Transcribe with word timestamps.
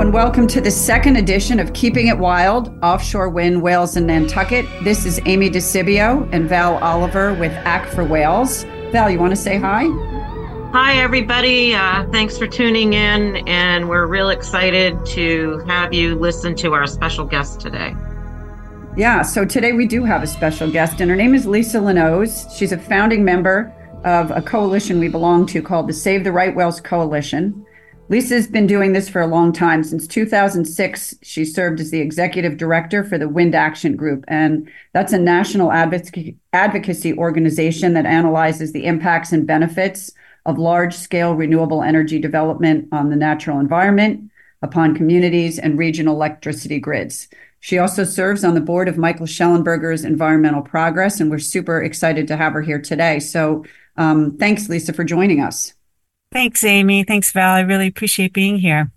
and 0.00 0.14
welcome 0.14 0.46
to 0.46 0.62
the 0.62 0.70
second 0.70 1.16
edition 1.16 1.60
of 1.60 1.74
Keeping 1.74 2.06
It 2.06 2.16
Wild 2.16 2.74
Offshore 2.82 3.28
Wind 3.28 3.60
Whales 3.60 3.98
in 3.98 4.06
Nantucket. 4.06 4.64
This 4.82 5.04
is 5.04 5.20
Amy 5.26 5.50
Di 5.50 5.58
Sibio 5.58 6.26
and 6.32 6.48
Val 6.48 6.82
Oliver 6.82 7.34
with 7.34 7.52
ACK 7.52 7.86
for 7.88 8.02
Whales. 8.02 8.64
Val, 8.92 9.10
you 9.10 9.18
want 9.18 9.32
to 9.32 9.36
say 9.36 9.58
hi? 9.58 9.84
Hi, 10.72 10.94
everybody. 11.02 11.74
Uh, 11.74 12.10
thanks 12.12 12.38
for 12.38 12.46
tuning 12.46 12.94
in, 12.94 13.46
and 13.46 13.90
we're 13.90 14.06
real 14.06 14.30
excited 14.30 15.04
to 15.04 15.58
have 15.66 15.92
you 15.92 16.14
listen 16.14 16.54
to 16.56 16.72
our 16.72 16.86
special 16.86 17.26
guest 17.26 17.60
today. 17.60 17.94
Yeah, 18.96 19.20
so 19.20 19.44
today 19.44 19.72
we 19.72 19.86
do 19.86 20.02
have 20.04 20.22
a 20.22 20.26
special 20.26 20.70
guest, 20.70 21.02
and 21.02 21.10
her 21.10 21.16
name 21.16 21.34
is 21.34 21.46
Lisa 21.46 21.76
Linowes. 21.76 22.50
She's 22.56 22.72
a 22.72 22.78
founding 22.78 23.22
member 23.22 23.70
of 24.04 24.30
a 24.30 24.40
coalition 24.40 24.98
we 24.98 25.08
belong 25.08 25.44
to 25.48 25.60
called 25.60 25.88
the 25.88 25.92
Save 25.92 26.24
the 26.24 26.32
Right 26.32 26.56
Whales 26.56 26.80
Coalition. 26.80 27.66
Lisa's 28.10 28.48
been 28.48 28.66
doing 28.66 28.92
this 28.92 29.08
for 29.08 29.20
a 29.20 29.26
long 29.28 29.52
time. 29.52 29.84
Since 29.84 30.08
2006, 30.08 31.14
she 31.22 31.44
served 31.44 31.78
as 31.78 31.92
the 31.92 32.00
executive 32.00 32.56
director 32.56 33.04
for 33.04 33.16
the 33.18 33.26
WindAction 33.26 33.96
Group. 33.96 34.24
And 34.26 34.68
that's 34.92 35.12
a 35.12 35.18
national 35.18 35.70
advocacy, 35.70 37.14
organization 37.14 37.94
that 37.94 38.06
analyzes 38.06 38.72
the 38.72 38.84
impacts 38.84 39.30
and 39.30 39.46
benefits 39.46 40.10
of 40.44 40.58
large 40.58 40.92
scale 40.92 41.36
renewable 41.36 41.84
energy 41.84 42.18
development 42.18 42.88
on 42.90 43.10
the 43.10 43.16
natural 43.16 43.60
environment, 43.60 44.28
upon 44.60 44.96
communities, 44.96 45.60
and 45.60 45.78
regional 45.78 46.16
electricity 46.16 46.80
grids. 46.80 47.28
She 47.60 47.78
also 47.78 48.02
serves 48.02 48.42
on 48.42 48.54
the 48.54 48.60
board 48.60 48.88
of 48.88 48.98
Michael 48.98 49.26
Shellenberger's 49.26 50.04
Environmental 50.04 50.62
Progress, 50.62 51.20
and 51.20 51.30
we're 51.30 51.38
super 51.38 51.80
excited 51.80 52.26
to 52.26 52.36
have 52.36 52.54
her 52.54 52.62
here 52.62 52.80
today. 52.80 53.20
So 53.20 53.64
um, 53.96 54.36
thanks, 54.36 54.68
Lisa, 54.68 54.92
for 54.92 55.04
joining 55.04 55.40
us. 55.40 55.74
Thanks, 56.32 56.62
Amy. 56.62 57.04
Thanks, 57.04 57.32
Val. 57.32 57.54
I 57.54 57.60
really 57.60 57.88
appreciate 57.88 58.32
being 58.32 58.58
here. 58.58 58.92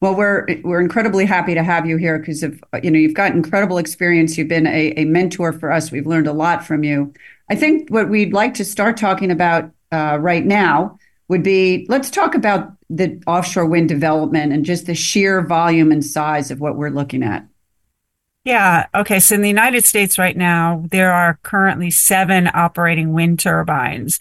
Well, 0.00 0.14
we're 0.14 0.46
we're 0.62 0.80
incredibly 0.80 1.26
happy 1.26 1.52
to 1.54 1.62
have 1.62 1.84
you 1.84 1.98
here 1.98 2.18
because 2.18 2.42
of 2.42 2.58
you 2.82 2.90
know 2.90 2.98
you've 2.98 3.14
got 3.14 3.32
incredible 3.32 3.76
experience. 3.76 4.38
You've 4.38 4.48
been 4.48 4.66
a, 4.66 4.92
a 4.96 5.04
mentor 5.04 5.52
for 5.52 5.70
us. 5.70 5.92
We've 5.92 6.06
learned 6.06 6.26
a 6.26 6.32
lot 6.32 6.66
from 6.66 6.84
you. 6.84 7.12
I 7.50 7.56
think 7.56 7.90
what 7.90 8.08
we'd 8.08 8.32
like 8.32 8.54
to 8.54 8.64
start 8.64 8.96
talking 8.96 9.30
about 9.30 9.70
uh, 9.92 10.16
right 10.18 10.44
now 10.44 10.98
would 11.28 11.42
be 11.42 11.84
let's 11.90 12.08
talk 12.08 12.34
about 12.34 12.72
the 12.88 13.22
offshore 13.26 13.66
wind 13.66 13.90
development 13.90 14.52
and 14.52 14.64
just 14.64 14.86
the 14.86 14.94
sheer 14.94 15.42
volume 15.42 15.92
and 15.92 16.04
size 16.04 16.50
of 16.50 16.60
what 16.60 16.76
we're 16.76 16.90
looking 16.90 17.22
at. 17.22 17.46
Yeah. 18.44 18.86
Okay. 18.94 19.20
So 19.20 19.34
in 19.34 19.42
the 19.42 19.48
United 19.48 19.84
States 19.84 20.18
right 20.18 20.36
now, 20.36 20.82
there 20.90 21.12
are 21.12 21.38
currently 21.42 21.90
seven 21.90 22.48
operating 22.54 23.12
wind 23.12 23.38
turbines. 23.38 24.18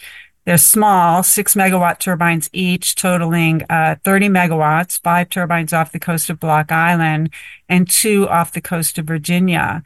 They're 0.50 0.58
small, 0.58 1.22
six 1.22 1.54
megawatt 1.54 2.00
turbines 2.00 2.50
each, 2.54 2.96
totaling 2.96 3.62
uh, 3.70 3.98
30 4.04 4.30
megawatts, 4.30 5.00
five 5.00 5.30
turbines 5.30 5.74
off 5.74 5.92
the 5.92 6.00
coast 6.00 6.28
of 6.32 6.40
Block 6.40 6.72
Island 6.72 7.32
and 7.70 7.88
two 7.88 8.28
off 8.28 8.54
the 8.54 8.60
coast 8.60 8.98
of 8.98 9.06
Virginia. 9.06 9.84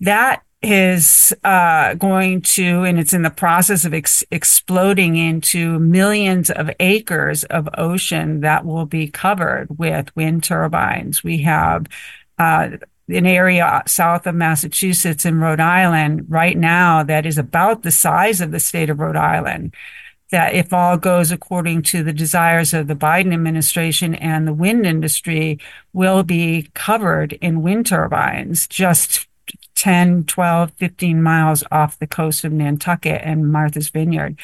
That 0.00 0.42
is 0.60 1.32
uh, 1.42 1.94
going 1.94 2.42
to, 2.42 2.84
and 2.84 3.00
it's 3.00 3.14
in 3.14 3.22
the 3.22 3.30
process 3.30 3.86
of 3.86 3.94
ex- 3.94 4.24
exploding 4.30 5.16
into 5.16 5.78
millions 5.78 6.50
of 6.50 6.68
acres 6.80 7.44
of 7.44 7.66
ocean 7.78 8.42
that 8.42 8.66
will 8.66 8.84
be 8.84 9.08
covered 9.08 9.78
with 9.78 10.14
wind 10.14 10.44
turbines. 10.44 11.24
We 11.24 11.38
have 11.44 11.86
uh, 12.38 12.76
an 13.08 13.26
area 13.26 13.82
south 13.86 14.26
of 14.26 14.34
Massachusetts 14.34 15.24
and 15.24 15.40
Rhode 15.40 15.60
Island 15.60 16.26
right 16.28 16.56
now 16.56 17.02
that 17.02 17.26
is 17.26 17.38
about 17.38 17.82
the 17.82 17.90
size 17.90 18.40
of 18.40 18.50
the 18.50 18.60
state 18.60 18.90
of 18.90 19.00
Rhode 19.00 19.16
Island. 19.16 19.74
That 20.30 20.54
if 20.54 20.74
all 20.74 20.98
goes 20.98 21.32
according 21.32 21.82
to 21.84 22.02
the 22.02 22.12
desires 22.12 22.74
of 22.74 22.86
the 22.86 22.94
Biden 22.94 23.32
administration 23.32 24.14
and 24.14 24.46
the 24.46 24.52
wind 24.52 24.84
industry 24.84 25.58
will 25.94 26.22
be 26.22 26.68
covered 26.74 27.32
in 27.34 27.62
wind 27.62 27.86
turbines 27.86 28.66
just 28.66 29.26
10, 29.74 30.24
12, 30.24 30.72
15 30.76 31.22
miles 31.22 31.64
off 31.70 31.98
the 31.98 32.06
coast 32.06 32.44
of 32.44 32.52
Nantucket 32.52 33.22
and 33.24 33.50
Martha's 33.50 33.88
Vineyard. 33.88 34.38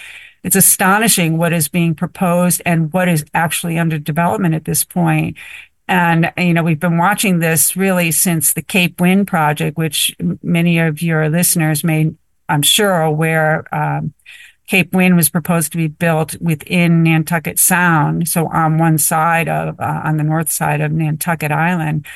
It's 0.44 0.56
astonishing 0.56 1.38
what 1.38 1.52
is 1.52 1.68
being 1.68 1.94
proposed 1.94 2.62
and 2.64 2.92
what 2.92 3.08
is 3.08 3.24
actually 3.34 3.78
under 3.78 3.98
development 3.98 4.54
at 4.54 4.64
this 4.64 4.84
point. 4.84 5.36
And, 5.86 6.32
you 6.38 6.54
know, 6.54 6.62
we've 6.62 6.80
been 6.80 6.96
watching 6.98 7.40
this 7.40 7.76
really 7.76 8.10
since 8.10 8.52
the 8.52 8.62
Cape 8.62 9.00
Wind 9.00 9.26
project, 9.26 9.76
which 9.76 10.16
many 10.42 10.78
of 10.78 11.02
your 11.02 11.28
listeners 11.28 11.84
may, 11.84 12.12
I'm 12.48 12.62
sure, 12.62 12.90
are 12.90 13.02
aware. 13.02 13.64
Um, 13.74 14.14
Cape 14.66 14.94
Wind 14.94 15.16
was 15.16 15.28
proposed 15.28 15.72
to 15.72 15.78
be 15.78 15.88
built 15.88 16.40
within 16.40 17.02
Nantucket 17.02 17.58
Sound. 17.58 18.28
So 18.28 18.48
on 18.48 18.78
one 18.78 18.96
side 18.96 19.48
of, 19.48 19.78
uh, 19.78 20.00
on 20.04 20.16
the 20.16 20.24
north 20.24 20.50
side 20.50 20.80
of 20.80 20.90
Nantucket 20.90 21.52
Island. 21.52 22.06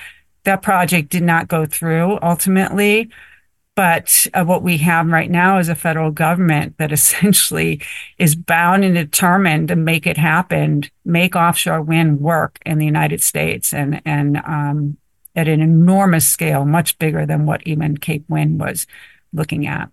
That 0.44 0.62
project 0.62 1.10
did 1.10 1.22
not 1.22 1.48
go 1.48 1.66
through 1.66 2.18
ultimately. 2.22 3.10
But 3.78 4.26
uh, 4.34 4.42
what 4.42 4.64
we 4.64 4.78
have 4.78 5.06
right 5.06 5.30
now 5.30 5.58
is 5.60 5.68
a 5.68 5.74
federal 5.76 6.10
government 6.10 6.78
that 6.78 6.90
essentially 7.00 7.80
is 8.18 8.34
bound 8.34 8.84
and 8.84 8.96
determined 8.96 9.68
to 9.68 9.76
make 9.76 10.04
it 10.04 10.16
happen, 10.16 10.82
make 11.04 11.36
offshore 11.36 11.80
wind 11.80 12.20
work 12.20 12.58
in 12.66 12.78
the 12.78 12.84
United 12.84 13.22
States 13.22 13.72
and, 13.72 14.02
and, 14.04 14.38
um, 14.38 14.96
at 15.36 15.46
an 15.46 15.60
enormous 15.60 16.28
scale, 16.28 16.64
much 16.64 16.98
bigger 16.98 17.24
than 17.24 17.46
what 17.46 17.64
even 17.68 17.96
Cape 17.96 18.24
Wind 18.28 18.58
was 18.58 18.88
looking 19.32 19.68
at. 19.68 19.88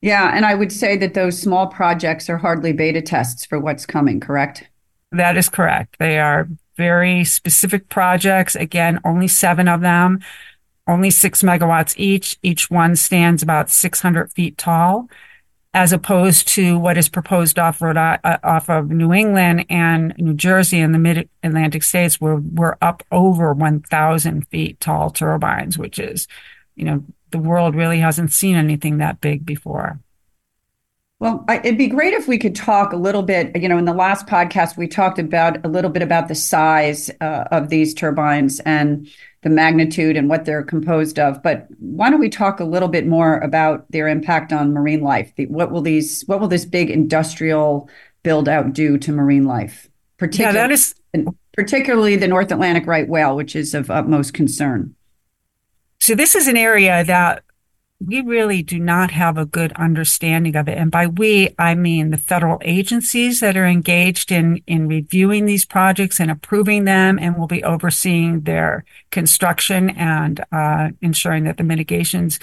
Yeah. 0.00 0.30
And 0.34 0.46
I 0.46 0.54
would 0.54 0.72
say 0.72 0.96
that 0.96 1.12
those 1.12 1.38
small 1.38 1.66
projects 1.66 2.30
are 2.30 2.38
hardly 2.38 2.72
beta 2.72 3.02
tests 3.02 3.44
for 3.44 3.60
what's 3.60 3.84
coming, 3.84 4.20
correct? 4.20 4.64
That 5.12 5.36
is 5.36 5.50
correct. 5.50 5.96
They 5.98 6.18
are 6.18 6.48
very 6.78 7.24
specific 7.24 7.90
projects. 7.90 8.56
Again, 8.56 9.00
only 9.04 9.28
seven 9.28 9.68
of 9.68 9.82
them 9.82 10.20
only 10.86 11.10
six 11.10 11.42
megawatts 11.42 11.94
each. 11.96 12.38
Each 12.42 12.70
one 12.70 12.96
stands 12.96 13.42
about 13.42 13.70
600 13.70 14.32
feet 14.32 14.56
tall, 14.56 15.08
as 15.74 15.92
opposed 15.92 16.48
to 16.48 16.78
what 16.78 16.96
is 16.96 17.08
proposed 17.08 17.58
off 17.58 17.82
Rhode 17.82 17.96
uh, 17.96 18.18
off 18.42 18.70
of 18.70 18.90
New 18.90 19.12
England 19.12 19.66
and 19.68 20.14
New 20.16 20.34
Jersey 20.34 20.78
and 20.80 20.94
the 20.94 20.98
mid 20.98 21.28
Atlantic 21.42 21.82
states, 21.82 22.20
where 22.20 22.36
we're 22.36 22.76
up 22.80 23.02
over 23.10 23.52
1,000 23.52 24.48
feet 24.48 24.80
tall 24.80 25.10
turbines, 25.10 25.76
which 25.76 25.98
is, 25.98 26.28
you 26.76 26.84
know, 26.84 27.04
the 27.30 27.38
world 27.38 27.74
really 27.74 27.98
hasn't 27.98 28.32
seen 28.32 28.56
anything 28.56 28.98
that 28.98 29.20
big 29.20 29.44
before. 29.44 30.00
Well, 31.18 31.44
I, 31.48 31.58
it'd 31.58 31.78
be 31.78 31.86
great 31.86 32.12
if 32.12 32.28
we 32.28 32.36
could 32.36 32.54
talk 32.54 32.92
a 32.92 32.96
little 32.96 33.22
bit. 33.22 33.56
You 33.56 33.68
know, 33.68 33.78
in 33.78 33.86
the 33.86 33.94
last 33.94 34.26
podcast, 34.26 34.76
we 34.76 34.86
talked 34.86 35.18
about 35.18 35.64
a 35.64 35.68
little 35.68 35.90
bit 35.90 36.02
about 36.02 36.28
the 36.28 36.34
size 36.34 37.10
uh, 37.22 37.44
of 37.50 37.70
these 37.70 37.94
turbines 37.94 38.60
and 38.60 39.08
the 39.42 39.48
magnitude 39.48 40.16
and 40.16 40.28
what 40.28 40.44
they're 40.44 40.62
composed 40.62 41.18
of. 41.18 41.42
But 41.42 41.68
why 41.78 42.10
don't 42.10 42.20
we 42.20 42.28
talk 42.28 42.60
a 42.60 42.64
little 42.64 42.88
bit 42.88 43.06
more 43.06 43.38
about 43.38 43.90
their 43.90 44.08
impact 44.08 44.52
on 44.52 44.74
marine 44.74 45.00
life? 45.00 45.32
The, 45.36 45.46
what 45.46 45.70
will 45.70 45.80
these? 45.80 46.22
What 46.24 46.38
will 46.38 46.48
this 46.48 46.66
big 46.66 46.90
industrial 46.90 47.88
build 48.22 48.46
out 48.46 48.74
do 48.74 48.98
to 48.98 49.12
marine 49.12 49.44
life? 49.44 49.88
Particularly, 50.18 50.58
yeah, 50.58 50.66
that 50.66 50.70
is 50.70 50.94
particularly 51.54 52.16
the 52.16 52.28
North 52.28 52.52
Atlantic 52.52 52.86
right 52.86 53.08
whale, 53.08 53.36
which 53.36 53.56
is 53.56 53.72
of 53.72 53.90
utmost 53.90 54.34
concern. 54.34 54.94
So 56.00 56.14
this 56.14 56.34
is 56.34 56.46
an 56.46 56.58
area 56.58 57.04
that 57.04 57.42
we 57.98 58.20
really 58.20 58.62
do 58.62 58.78
not 58.78 59.10
have 59.10 59.38
a 59.38 59.46
good 59.46 59.72
understanding 59.72 60.54
of 60.54 60.68
it. 60.68 60.76
And 60.76 60.90
by 60.90 61.06
we, 61.06 61.54
I 61.58 61.74
mean 61.74 62.10
the 62.10 62.18
federal 62.18 62.60
agencies 62.62 63.40
that 63.40 63.56
are 63.56 63.66
engaged 63.66 64.30
in, 64.30 64.62
in 64.66 64.86
reviewing 64.86 65.46
these 65.46 65.64
projects 65.64 66.20
and 66.20 66.30
approving 66.30 66.84
them 66.84 67.18
and 67.18 67.36
will 67.36 67.46
be 67.46 67.64
overseeing 67.64 68.42
their 68.42 68.84
construction 69.10 69.90
and 69.90 70.44
uh, 70.52 70.90
ensuring 71.00 71.44
that 71.44 71.56
the 71.56 71.64
mitigations 71.64 72.38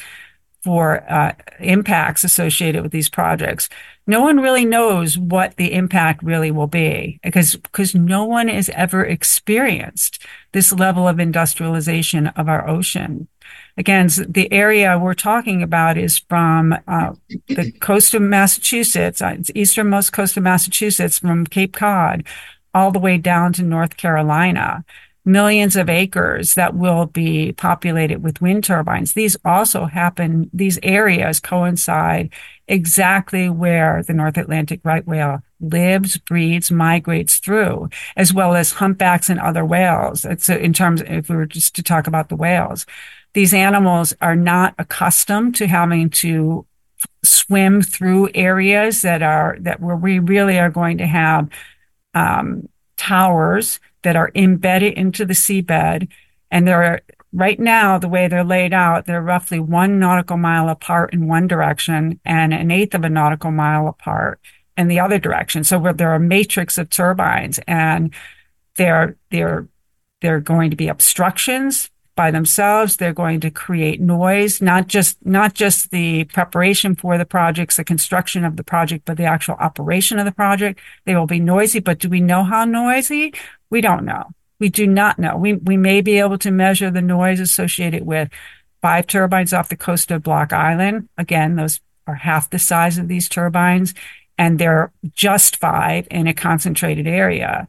for 0.63 1.04
uh, 1.12 1.33
impacts 1.60 2.24
associated 2.24 2.81
with 2.81 2.92
these 2.94 3.10
projects. 3.10 3.68
No 4.07 4.22
one 4.22 4.39
really 4.39 4.66
knows 4.66 5.18
what 5.18 5.57
the 5.57 5.74
impact 5.74 6.24
really 6.24 6.51
will 6.51 6.68
be 6.68 7.19
because, 7.22 7.57
because 7.57 7.94
no 7.94 8.24
one 8.24 8.48
has 8.48 8.69
ever 8.69 9.04
experienced 9.04 10.25
this 10.54 10.72
level 10.72 11.07
of 11.07 11.19
industrialization 11.19 12.27
of 12.27 12.48
our 12.48 12.68
ocean. 12.68 13.27
Again, 13.78 14.07
the 14.28 14.51
area 14.51 15.00
we're 15.00 15.16
talking 15.16 15.63
about 15.63 15.98
is 15.98 16.19
from 16.19 16.75
uh, 16.88 17.13
the 17.48 17.72
coast 17.80 18.13
of 18.13 18.22
Massachusetts, 18.22 19.22
uh, 19.22 19.38
easternmost 19.56 20.13
coast 20.13 20.38
of 20.38 20.44
Massachusetts, 20.44 21.19
from 21.19 21.45
Cape 21.45 21.74
Cod 21.74 22.24
all 22.74 22.92
the 22.92 23.00
way 23.00 23.18
down 23.18 23.54
to 23.54 23.63
North 23.63 23.98
Carolina. 23.98 24.84
Millions 25.25 25.78
of 25.78 25.90
acres 25.90 26.56
that 26.56 26.75
will 26.75 27.06
be 27.06 27.54
populated 27.54 28.22
with 28.22 28.42
wind 28.42 28.63
turbines. 28.66 29.13
These 29.13 29.38
also 29.46 29.86
happen, 29.86 30.50
these 30.51 30.78
areas 30.84 31.39
coincide 31.39 32.30
exactly 32.68 33.50
where 33.50 34.04
the 34.04 34.13
North 34.13 34.38
Atlantic 34.38 34.81
right 34.84 35.06
whale 35.07 35.42
lives, 35.62 36.18
breeds, 36.18 36.72
migrates 36.72 37.38
through, 37.38 37.89
as 38.18 38.34
well 38.34 38.54
as 38.54 38.74
humpbacks 38.74 39.30
and 39.30 39.39
other 39.39 39.63
whales. 39.63 40.25
It's 40.25 40.50
in 40.50 40.74
terms, 40.74 41.01
if 41.01 41.30
we 41.30 41.38
were 41.38 41.46
just 41.46 41.74
to 41.75 41.84
talk 41.84 42.06
about 42.06 42.28
the 42.28 42.36
whales 42.36 42.86
these 43.33 43.53
animals 43.53 44.13
are 44.21 44.35
not 44.35 44.75
accustomed 44.77 45.56
to 45.56 45.68
having 45.68 46.09
to 46.09 46.65
swim 47.24 47.81
through 47.81 48.30
areas 48.33 49.01
that 49.01 49.21
are 49.21 49.57
that 49.59 49.81
where 49.81 49.95
we 49.95 50.19
really 50.19 50.59
are 50.59 50.69
going 50.69 50.97
to 50.97 51.07
have 51.07 51.50
um, 52.13 52.69
towers 52.97 53.80
that 54.03 54.15
are 54.15 54.31
embedded 54.35 54.94
into 54.94 55.25
the 55.25 55.33
seabed. 55.33 56.07
And 56.51 56.68
they're 56.68 57.01
right 57.31 57.59
now, 57.59 57.97
the 57.97 58.07
way 58.07 58.27
they're 58.27 58.44
laid 58.44 58.74
out, 58.74 59.06
they're 59.06 59.21
roughly 59.21 59.59
one 59.59 60.00
nautical 60.00 60.38
mile 60.38 60.69
apart 60.69 61.13
in 61.13 61.27
one 61.27 61.47
direction 61.47 62.19
and 62.24 62.53
an 62.53 62.69
eighth 62.71 62.94
of 62.94 63.03
a 63.03 63.09
nautical 63.09 63.51
mile 63.51 63.88
apart 63.88 64.39
in 64.77 64.88
the 64.88 65.00
other 65.00 65.18
direction. 65.18 65.63
So 65.63 65.79
where 65.79 65.94
there 65.94 66.12
are 66.12 66.19
matrix 66.19 66.77
of 66.77 66.89
turbines 66.89 67.59
and 67.68 68.13
they're, 68.75 69.18
they're, 69.31 69.68
they're 70.21 70.39
going 70.39 70.69
to 70.69 70.75
be 70.75 70.88
obstructions 70.88 71.89
by 72.15 72.31
themselves. 72.31 72.98
They're 72.98 73.13
going 73.13 73.39
to 73.42 73.51
create 73.51 74.00
noise, 74.01 74.62
not 74.62 74.88
just, 74.88 75.18
not 75.25 75.54
just 75.54 75.92
the 75.92 76.25
preparation 76.25 76.95
for 76.95 77.18
the 77.18 77.25
projects, 77.25 77.77
the 77.77 77.83
construction 77.83 78.45
of 78.45 78.56
the 78.56 78.63
project, 78.63 79.06
but 79.06 79.18
the 79.18 79.25
actual 79.25 79.56
operation 79.56 80.19
of 80.19 80.25
the 80.25 80.31
project. 80.31 80.80
They 81.06 81.15
will 81.15 81.27
be 81.27 81.39
noisy, 81.39 81.80
but 81.80 82.00
do 82.00 82.10
we 82.10 82.21
know 82.21 82.44
how 82.44 82.65
noisy? 82.65 83.33
We 83.69 83.81
don't 83.81 84.06
know. 84.06 84.30
We 84.60 84.69
do 84.69 84.88
not 84.88 85.19
know. 85.19 85.36
We, 85.36 85.54
we 85.54 85.77
may 85.77 86.01
be 86.01 86.19
able 86.19 86.38
to 86.39 86.51
measure 86.51 86.92
the 86.92 87.01
noise 87.01 87.39
associated 87.39 88.06
with 88.06 88.30
five 88.81 89.07
turbines 89.07 89.54
off 89.54 89.69
the 89.69 89.75
coast 89.75 90.12
of 90.12 90.24
Block 90.24 90.54
Island. 90.54 91.10
Again, 91.18 91.56
those 91.56 91.80
are 92.06 92.15
half 92.15 92.50
the 92.50 92.60
size 92.60 92.98
of 92.98 93.07
these 93.07 93.30
turbines 93.30 93.94
and 94.38 94.60
they're 94.60 94.92
just 95.13 95.57
five 95.57 96.07
in 96.12 96.27
a 96.27 96.33
concentrated 96.33 97.07
area. 97.07 97.68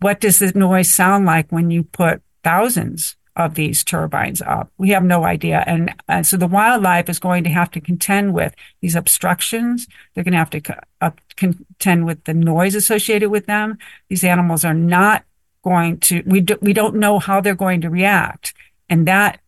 What 0.00 0.20
does 0.20 0.38
the 0.38 0.52
noise 0.52 0.90
sound 0.90 1.26
like 1.26 1.50
when 1.50 1.70
you 1.70 1.82
put 1.82 2.22
thousands 2.44 3.16
of 3.36 3.54
these 3.54 3.84
turbines 3.84 4.42
up? 4.42 4.70
We 4.78 4.90
have 4.90 5.04
no 5.04 5.24
idea. 5.24 5.62
And, 5.66 5.94
and 6.08 6.26
so 6.26 6.36
the 6.36 6.46
wildlife 6.46 7.08
is 7.08 7.18
going 7.18 7.44
to 7.44 7.50
have 7.50 7.70
to 7.72 7.80
contend 7.80 8.34
with 8.34 8.54
these 8.80 8.96
obstructions. 8.96 9.86
They're 10.14 10.24
going 10.24 10.32
to 10.32 10.38
have 10.38 10.50
to 10.50 10.76
uh, 11.00 11.10
contend 11.36 12.06
with 12.06 12.24
the 12.24 12.34
noise 12.34 12.74
associated 12.74 13.30
with 13.30 13.46
them. 13.46 13.78
These 14.08 14.24
animals 14.24 14.64
are 14.64 14.74
not 14.74 15.24
going 15.62 15.98
to, 15.98 16.22
we, 16.26 16.40
do, 16.40 16.56
we 16.60 16.72
don't 16.72 16.96
know 16.96 17.18
how 17.18 17.40
they're 17.40 17.54
going 17.54 17.80
to 17.82 17.90
react. 17.90 18.54
And 18.88 19.06
that 19.06 19.40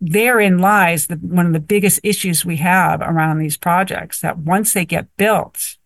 therein 0.00 0.58
lies 0.58 1.06
the, 1.06 1.16
one 1.16 1.46
of 1.46 1.52
the 1.52 1.60
biggest 1.60 2.00
issues 2.02 2.44
we 2.44 2.56
have 2.56 3.00
around 3.00 3.38
these 3.38 3.56
projects 3.56 4.20
that 4.20 4.38
once 4.38 4.72
they 4.72 4.84
get 4.84 5.14
built, 5.16 5.76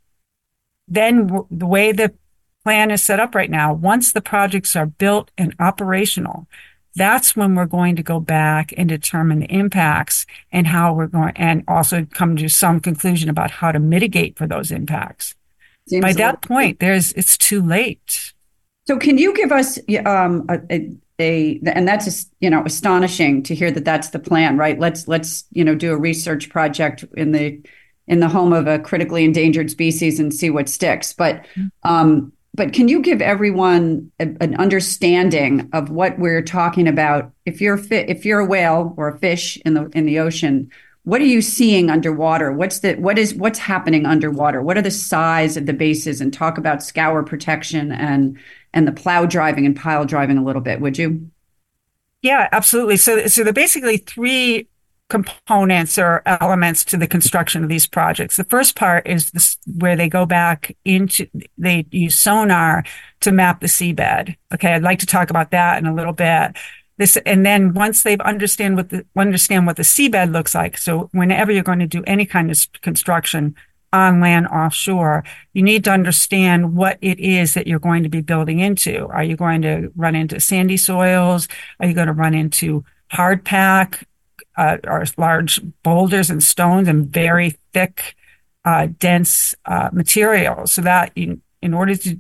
then 0.88 1.28
w- 1.28 1.46
the 1.50 1.66
way 1.66 1.92
the 1.92 2.12
plan 2.64 2.90
is 2.90 3.02
set 3.02 3.20
up 3.20 3.34
right 3.34 3.50
now, 3.50 3.72
once 3.72 4.12
the 4.12 4.20
projects 4.20 4.74
are 4.74 4.86
built 4.86 5.30
and 5.38 5.54
operational, 5.60 6.48
that's 6.98 7.34
when 7.36 7.54
we're 7.54 7.66
going 7.66 7.96
to 7.96 8.02
go 8.02 8.20
back 8.20 8.74
and 8.76 8.88
determine 8.88 9.40
the 9.40 9.46
impacts 9.46 10.26
and 10.52 10.66
how 10.66 10.92
we're 10.92 11.06
going 11.06 11.32
and 11.36 11.64
also 11.66 12.06
come 12.12 12.36
to 12.36 12.48
some 12.48 12.80
conclusion 12.80 13.30
about 13.30 13.50
how 13.50 13.72
to 13.72 13.78
mitigate 13.78 14.36
for 14.36 14.46
those 14.46 14.70
impacts. 14.70 15.34
Seems 15.88 16.02
By 16.02 16.12
that 16.14 16.42
point, 16.42 16.80
there's 16.80 17.12
it's 17.12 17.38
too 17.38 17.62
late. 17.62 18.34
So, 18.86 18.98
can 18.98 19.16
you 19.18 19.34
give 19.34 19.52
us 19.52 19.78
um, 20.04 20.44
a, 20.48 20.60
a, 20.70 20.90
a, 21.18 21.60
and 21.66 21.88
that's 21.88 22.26
you 22.40 22.50
know 22.50 22.62
astonishing 22.64 23.42
to 23.44 23.54
hear 23.54 23.70
that 23.70 23.84
that's 23.84 24.10
the 24.10 24.18
plan, 24.18 24.58
right? 24.58 24.78
Let's 24.78 25.08
let's 25.08 25.44
you 25.50 25.64
know 25.64 25.74
do 25.74 25.92
a 25.92 25.96
research 25.96 26.50
project 26.50 27.04
in 27.16 27.32
the 27.32 27.62
in 28.06 28.20
the 28.20 28.28
home 28.28 28.52
of 28.52 28.66
a 28.66 28.78
critically 28.78 29.24
endangered 29.24 29.70
species 29.70 30.18
and 30.18 30.32
see 30.32 30.50
what 30.50 30.68
sticks. 30.68 31.12
But 31.12 31.46
um, 31.84 32.32
but 32.58 32.72
can 32.72 32.88
you 32.88 33.00
give 33.00 33.22
everyone 33.22 34.10
a, 34.18 34.24
an 34.40 34.56
understanding 34.56 35.70
of 35.72 35.90
what 35.90 36.18
we're 36.18 36.42
talking 36.42 36.88
about? 36.88 37.30
If 37.46 37.60
you're 37.60 37.78
fi- 37.78 38.04
if 38.08 38.24
you're 38.24 38.40
a 38.40 38.44
whale 38.44 38.94
or 38.96 39.08
a 39.08 39.18
fish 39.18 39.56
in 39.64 39.74
the 39.74 39.88
in 39.94 40.06
the 40.06 40.18
ocean, 40.18 40.68
what 41.04 41.20
are 41.20 41.26
you 41.26 41.40
seeing 41.40 41.88
underwater? 41.88 42.52
What's 42.52 42.80
the 42.80 42.96
what 42.96 43.16
is 43.16 43.32
what's 43.34 43.60
happening 43.60 44.04
underwater? 44.04 44.60
What 44.60 44.76
are 44.76 44.82
the 44.82 44.90
size 44.90 45.56
of 45.56 45.66
the 45.66 45.72
bases? 45.72 46.20
And 46.20 46.34
talk 46.34 46.58
about 46.58 46.82
scour 46.82 47.22
protection 47.22 47.92
and 47.92 48.36
and 48.74 48.88
the 48.88 48.92
plow 48.92 49.24
driving 49.24 49.64
and 49.64 49.76
pile 49.76 50.04
driving 50.04 50.36
a 50.36 50.44
little 50.44 50.60
bit, 50.60 50.80
would 50.80 50.98
you? 50.98 51.30
Yeah, 52.22 52.48
absolutely. 52.50 52.96
So 52.96 53.28
so 53.28 53.44
there 53.44 53.50
are 53.50 53.54
basically 53.54 53.98
three 53.98 54.66
components 55.08 55.98
or 55.98 56.22
elements 56.26 56.84
to 56.84 56.96
the 56.96 57.06
construction 57.06 57.62
of 57.62 57.68
these 57.68 57.86
projects. 57.86 58.36
The 58.36 58.44
first 58.44 58.76
part 58.76 59.06
is 59.06 59.30
this, 59.30 59.56
where 59.66 59.96
they 59.96 60.08
go 60.08 60.26
back 60.26 60.76
into, 60.84 61.26
they 61.56 61.86
use 61.90 62.18
sonar 62.18 62.84
to 63.20 63.32
map 63.32 63.60
the 63.60 63.66
seabed. 63.66 64.36
Okay. 64.52 64.74
I'd 64.74 64.82
like 64.82 64.98
to 64.98 65.06
talk 65.06 65.30
about 65.30 65.50
that 65.50 65.78
in 65.78 65.86
a 65.86 65.94
little 65.94 66.12
bit. 66.12 66.56
This, 66.98 67.16
and 67.24 67.46
then 67.46 67.74
once 67.74 68.02
they've 68.02 68.20
understand 68.20 68.76
what 68.76 68.90
the, 68.90 69.06
understand 69.16 69.66
what 69.66 69.76
the 69.76 69.82
seabed 69.82 70.32
looks 70.32 70.54
like. 70.54 70.76
So 70.76 71.08
whenever 71.12 71.52
you're 71.52 71.62
going 71.62 71.78
to 71.78 71.86
do 71.86 72.02
any 72.06 72.26
kind 72.26 72.50
of 72.50 72.66
construction 72.82 73.54
on 73.92 74.20
land 74.20 74.48
offshore, 74.48 75.24
you 75.54 75.62
need 75.62 75.84
to 75.84 75.90
understand 75.90 76.74
what 76.74 76.98
it 77.00 77.18
is 77.20 77.54
that 77.54 77.66
you're 77.66 77.78
going 77.78 78.02
to 78.02 78.08
be 78.08 78.20
building 78.20 78.58
into. 78.58 79.06
Are 79.06 79.22
you 79.22 79.36
going 79.36 79.62
to 79.62 79.90
run 79.96 80.14
into 80.14 80.40
sandy 80.40 80.76
soils? 80.76 81.48
Are 81.80 81.86
you 81.86 81.94
going 81.94 82.08
to 82.08 82.12
run 82.12 82.34
into 82.34 82.84
hard 83.10 83.44
pack? 83.44 84.06
Uh, 84.58 84.76
are 84.84 85.06
large 85.16 85.60
boulders 85.84 86.30
and 86.30 86.42
stones 86.42 86.88
and 86.88 87.08
very 87.08 87.56
thick, 87.72 88.16
uh, 88.64 88.88
dense 88.98 89.54
uh, 89.64 89.88
materials. 89.92 90.72
So 90.72 90.82
that 90.82 91.12
in, 91.14 91.40
in 91.62 91.72
order 91.72 91.94
to 91.94 92.18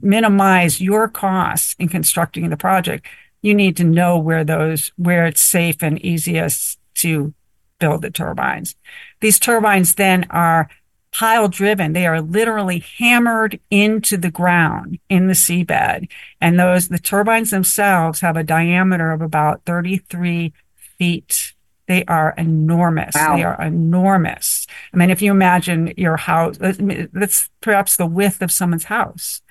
minimize 0.00 0.80
your 0.80 1.08
costs 1.08 1.74
in 1.78 1.88
constructing 1.88 2.48
the 2.48 2.56
project, 2.56 3.06
you 3.42 3.54
need 3.54 3.76
to 3.78 3.84
know 3.84 4.16
where 4.18 4.44
those 4.44 4.92
where 4.96 5.26
it's 5.26 5.40
safe 5.40 5.82
and 5.82 5.98
easiest 6.04 6.78
to 6.96 7.34
build 7.80 8.02
the 8.02 8.10
turbines. 8.10 8.76
These 9.20 9.40
turbines 9.40 9.94
then 9.96 10.26
are 10.30 10.68
pile 11.12 11.48
driven. 11.48 11.92
They 11.92 12.06
are 12.06 12.20
literally 12.20 12.84
hammered 12.98 13.58
into 13.68 14.16
the 14.16 14.30
ground 14.30 15.00
in 15.08 15.26
the 15.26 15.32
seabed. 15.32 16.08
And 16.40 16.60
those, 16.60 16.88
the 16.88 16.98
turbines 16.98 17.50
themselves 17.50 18.20
have 18.20 18.36
a 18.36 18.44
diameter 18.44 19.10
of 19.10 19.22
about 19.22 19.64
33 19.64 20.52
feet 20.98 21.54
they 21.90 22.04
are 22.04 22.34
enormous. 22.38 23.16
Wow. 23.16 23.36
They 23.36 23.42
are 23.42 23.60
enormous. 23.60 24.68
I 24.94 24.96
mean, 24.96 25.10
if 25.10 25.20
you 25.20 25.32
imagine 25.32 25.92
your 25.96 26.16
house, 26.16 26.56
that's 26.60 27.50
perhaps 27.60 27.96
the 27.96 28.06
width 28.06 28.42
of 28.42 28.52
someone's 28.52 28.84
house. 28.84 29.42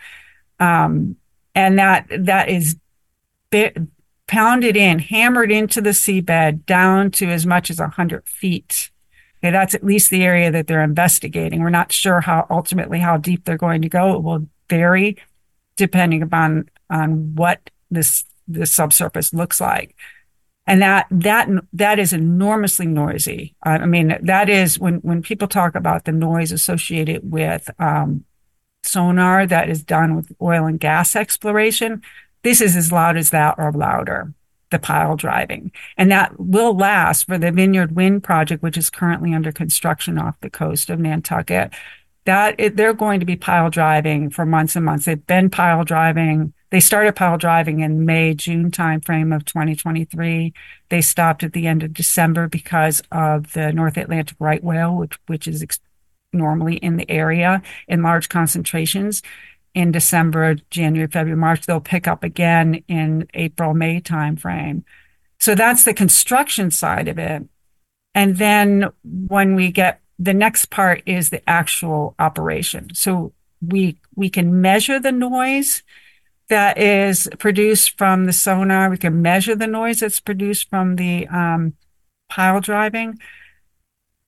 Um, 0.58 1.18
and 1.54 1.78
that, 1.78 2.08
that 2.18 2.48
is 2.48 2.78
pounded 4.26 4.78
in, 4.78 5.00
hammered 5.00 5.52
into 5.52 5.82
the 5.82 5.90
seabed 5.90 6.66
down 6.66 7.12
to 7.12 7.28
as 7.28 7.46
much 7.46 7.70
as 7.70 7.82
100 7.82 8.26
feet. 8.26 8.90
Okay, 9.44 9.52
that's 9.52 9.76
at 9.76 9.84
least 9.84 10.10
the 10.10 10.24
area 10.24 10.50
that 10.50 10.68
they're 10.68 10.82
investigating. 10.82 11.60
We're 11.60 11.70
not 11.70 11.92
sure 11.92 12.22
how 12.22 12.48
ultimately 12.50 13.00
how 13.00 13.18
deep 13.18 13.44
they're 13.44 13.58
going 13.58 13.82
to 13.82 13.90
go. 13.90 14.16
It 14.16 14.24
will 14.24 14.48
vary 14.70 15.18
depending 15.76 16.22
upon 16.22 16.70
on 16.90 17.36
what 17.36 17.70
this 17.92 18.24
the 18.48 18.66
subsurface 18.66 19.34
looks 19.34 19.60
like 19.60 19.94
and 20.70 20.84
that 20.84 21.08
that 21.10 21.50
that 21.74 21.98
is 21.98 22.14
enormously 22.14 22.86
noisy. 22.86 23.56
I 23.64 23.88
mean, 23.88 24.16
that 24.22 24.50
is 24.50 24.78
when 24.78 24.98
when 24.98 25.24
people 25.24 25.48
talk 25.48 25.74
about 25.74 26.06
the 26.06 26.12
noise 26.12 26.52
associated 26.52 27.30
with 27.30 27.72
um, 27.80 28.24
sonar 28.84 29.48
that 29.48 29.68
is 29.68 29.84
done 29.84 30.16
with 30.16 30.32
oil 30.40 30.66
and 30.66 30.80
gas 30.80 31.16
exploration. 31.16 32.04
This 32.44 32.62
is 32.62 32.76
as 32.76 32.92
loud 32.92 33.18
as 33.18 33.32
that 33.32 33.56
or 33.58 33.72
louder. 33.72 34.32
The 34.70 34.78
pile 34.78 35.16
driving, 35.16 35.72
and 35.98 36.12
that 36.12 36.40
will 36.40 36.78
last 36.78 37.26
for 37.26 37.40
the 37.40 37.52
Vineyard 37.52 37.96
Wind 37.96 38.24
project, 38.24 38.62
which 38.62 38.78
is 38.78 38.92
currently 38.92 39.34
under 39.34 39.52
construction 39.52 40.20
off 40.20 40.40
the 40.42 40.52
coast 40.52 40.92
of 40.92 41.00
Nantucket. 41.00 41.74
That 42.26 42.54
it, 42.60 42.76
they're 42.76 42.94
going 42.94 43.20
to 43.22 43.26
be 43.26 43.36
pile 43.36 43.72
driving 43.72 44.30
for 44.30 44.46
months 44.46 44.76
and 44.76 44.86
months. 44.86 45.06
They've 45.06 45.26
been 45.26 45.50
pile 45.50 45.84
driving 45.84 46.54
they 46.72 46.80
started 46.80 47.16
pile 47.16 47.38
driving 47.38 47.80
in 47.80 48.06
May, 48.06 48.34
June 48.34 48.72
timeframe 48.72 49.36
of 49.36 49.46
2023. 49.46 50.54
They 50.90 51.02
stopped 51.02 51.44
at 51.44 51.54
the 51.54 51.68
end 51.68 51.84
of 51.84 51.94
December 51.94 52.48
because 52.48 53.02
of 53.12 53.54
the 53.54 53.74
North 53.74 53.98
Atlantic 53.98 54.38
right 54.40 54.64
whale, 54.64 54.96
which, 54.96 55.18
which 55.28 55.48
is 55.48 55.64
ex- 55.64 55.80
normally 56.32 56.76
in 56.76 56.98
the 56.98 57.10
area 57.10 57.62
in 57.88 58.04
large 58.04 58.30
concentrations. 58.30 59.22
In 59.74 59.92
December, 59.92 60.56
January, 60.70 61.08
February, 61.08 61.40
March, 61.40 61.66
they'll 61.66 61.80
pick 61.80 62.08
up 62.08 62.24
again 62.24 62.84
in 62.88 63.28
April, 63.34 63.74
May 63.74 64.02
timeframe. 64.02 64.84
So 65.40 65.56
that's 65.56 65.86
the 65.86 65.94
construction 65.94 66.70
side 66.70 67.08
of 67.08 67.18
it. 67.18 67.44
And 68.14 68.38
then 68.38 68.90
when 69.04 69.56
we 69.56 69.72
get 69.72 70.02
the 70.20 70.34
next 70.34 70.70
part 70.70 71.02
is 71.06 71.30
the 71.30 71.48
actual 71.50 72.14
operation. 72.20 72.94
So 72.94 73.34
we 73.62 73.98
we 74.16 74.30
can 74.30 74.62
measure 74.62 75.00
the 75.00 75.14
noise 75.14 75.82
that 76.50 76.78
is 76.78 77.30
produced 77.40 77.98
from 77.98 78.26
the 78.26 78.34
sonar. 78.34 78.90
We 78.90 78.98
can 78.98 79.22
measure 79.22 79.56
the 79.56 79.68
noise 79.68 80.02
that's 80.02 80.20
produced 80.20 80.70
from 80.70 80.96
the 80.96 81.28
um, 81.28 81.74
pile 82.30 82.60
driving. 82.60 83.20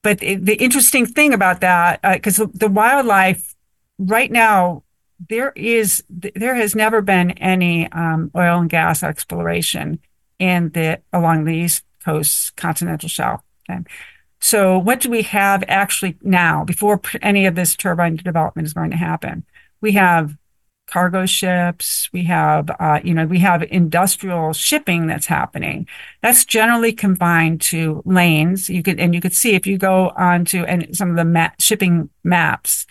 But 0.04 0.20
the, 0.20 0.36
the 0.36 0.56
interesting 0.56 1.06
thing 1.06 1.34
about 1.34 1.62
that, 1.62 2.02
because 2.02 2.40
uh, 2.40 2.48
the 2.54 2.70
wildlife 2.70 3.56
right 4.00 4.32
now, 4.32 4.84
there 5.30 5.54
is 5.56 6.04
there 6.10 6.56
has 6.56 6.76
never 6.76 7.02
been 7.02 7.32
any 7.32 7.92
um, 7.92 8.32
oil 8.36 8.60
and 8.60 8.70
gas 8.70 9.04
exploration 9.04 10.00
in 10.40 10.70
the 10.70 11.00
along 11.14 11.46
the 11.46 11.56
east 11.56 11.84
coast 12.04 12.56
continental 12.56 13.08
shelf. 13.08 13.42
Okay. 13.70 13.84
So 14.40 14.80
what 14.80 15.00
do 15.00 15.12
we 15.12 15.22
have 15.22 15.64
actually 15.68 16.18
now 16.24 16.64
before 16.66 17.00
any 17.22 17.46
of 17.46 17.54
this 17.54 17.76
turbine 17.76 18.16
development 18.16 18.66
is 18.66 18.74
going 18.74 18.90
to 18.90 18.98
happen? 18.98 19.46
We 19.82 19.92
have 19.92 20.36
cargo 20.92 21.26
ships. 21.26 22.10
We 22.12 22.26
have, 22.26 22.70
uh, 22.80 23.00
you 23.04 23.14
know, 23.14 23.26
we 23.26 23.40
have 23.40 23.64
industrial 23.64 24.54
shipping 24.54 25.08
that's 25.08 25.28
happening. 25.28 25.88
That's 26.22 26.46
generally 26.46 26.92
confined 26.94 27.62
to 27.62 28.02
lanes. 28.06 28.70
You 28.70 28.84
could, 28.84 29.00
and 29.00 29.16
you 29.16 29.22
could 29.22 29.34
see 29.34 29.56
if 29.56 29.66
you 29.66 29.78
go 29.78 30.10
onto 30.18 30.64
and 30.66 30.96
some 30.96 31.12
of 31.12 31.16
the 31.16 31.52
shipping 31.60 32.10
maps, 32.24 32.86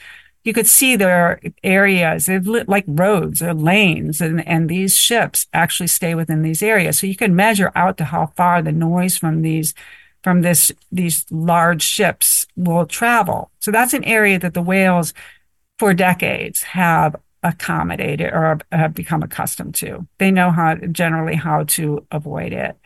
you 0.44 0.54
could 0.54 0.66
see 0.66 0.96
there 0.96 1.26
are 1.26 1.40
areas 1.62 2.28
like 2.66 2.84
roads 2.86 3.42
or 3.42 3.52
lanes 3.52 4.22
and, 4.22 4.46
and 4.48 4.70
these 4.70 4.96
ships 4.96 5.46
actually 5.52 5.86
stay 5.86 6.14
within 6.14 6.42
these 6.42 6.62
areas. 6.62 6.98
So 6.98 7.06
you 7.06 7.16
can 7.16 7.36
measure 7.36 7.70
out 7.74 7.98
to 7.98 8.04
how 8.04 8.32
far 8.36 8.62
the 8.62 8.72
noise 8.72 9.18
from 9.18 9.42
these 9.42 9.74
from 10.22 10.42
this 10.42 10.72
these 10.92 11.24
large 11.30 11.82
ships 11.82 12.46
will 12.56 12.86
travel. 12.86 13.50
So 13.60 13.70
that's 13.70 13.94
an 13.94 14.04
area 14.04 14.38
that 14.38 14.54
the 14.54 14.62
whales 14.62 15.12
for 15.78 15.94
decades 15.94 16.62
have 16.62 17.16
accommodated 17.42 18.32
or 18.32 18.58
have 18.70 18.94
become 18.94 19.22
accustomed 19.22 19.74
to. 19.76 20.06
They 20.18 20.30
know 20.30 20.50
how 20.50 20.74
generally 20.74 21.36
how 21.36 21.64
to 21.64 22.06
avoid 22.10 22.52
it. 22.52 22.76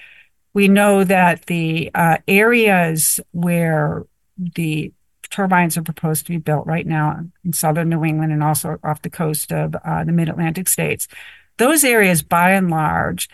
We 0.52 0.68
know 0.68 1.02
that 1.04 1.46
the 1.46 1.90
uh, 1.94 2.18
areas 2.28 3.18
where 3.32 4.06
the 4.38 4.92
turbines 5.30 5.76
are 5.76 5.82
proposed 5.82 6.26
to 6.26 6.32
be 6.32 6.38
built 6.38 6.66
right 6.66 6.87
now 6.87 7.25
in 7.44 7.52
southern 7.52 7.88
New 7.88 8.04
England 8.04 8.32
and 8.32 8.42
also 8.42 8.78
off 8.84 9.02
the 9.02 9.11
coast 9.11 9.50
of 9.50 9.75
uh, 9.84 10.04
the 10.04 10.12
Mid 10.12 10.28
Atlantic 10.28 10.68
states, 10.68 11.08
those 11.56 11.82
areas, 11.82 12.23
by 12.23 12.52
and 12.52 12.70
large, 12.70 13.28